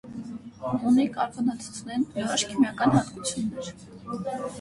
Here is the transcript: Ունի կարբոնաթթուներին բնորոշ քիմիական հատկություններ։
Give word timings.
Ունի 0.91 1.03
կարբոնաթթուներին 1.17 2.05
բնորոշ 2.15 2.45
քիմիական 2.53 2.95
հատկություններ։ 2.99 3.71